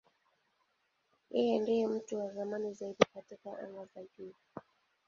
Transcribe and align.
Yeye 1.33 1.55
ndiye 1.61 1.85
mtu 1.87 2.19
wa 2.19 2.29
zamani 2.29 2.73
zaidi 2.73 3.05
katika 3.13 3.59
anga 3.59 3.85
za 3.95 4.03
juu. 4.17 4.33